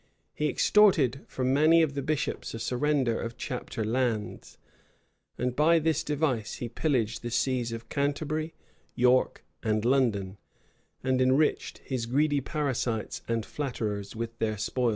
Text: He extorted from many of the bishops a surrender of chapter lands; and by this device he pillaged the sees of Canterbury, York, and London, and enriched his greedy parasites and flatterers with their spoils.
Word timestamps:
He 0.33 0.49
extorted 0.49 1.23
from 1.27 1.53
many 1.53 1.83
of 1.83 1.93
the 1.93 2.01
bishops 2.01 2.55
a 2.55 2.59
surrender 2.59 3.19
of 3.21 3.37
chapter 3.37 3.85
lands; 3.85 4.57
and 5.37 5.55
by 5.55 5.77
this 5.77 6.03
device 6.03 6.55
he 6.55 6.69
pillaged 6.69 7.21
the 7.21 7.29
sees 7.29 7.71
of 7.71 7.87
Canterbury, 7.87 8.55
York, 8.95 9.43
and 9.61 9.85
London, 9.85 10.39
and 11.03 11.21
enriched 11.21 11.77
his 11.85 12.07
greedy 12.07 12.41
parasites 12.41 13.21
and 13.27 13.45
flatterers 13.45 14.15
with 14.15 14.35
their 14.39 14.57
spoils. 14.57 14.89